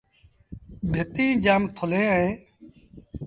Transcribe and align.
ڀتيٚن 0.93 1.31
جآم 1.43 1.63
ٿُلين 1.75 2.07
اهيݩ۔ 2.13 2.35